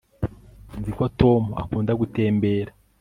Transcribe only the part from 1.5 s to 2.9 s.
akunda gutembera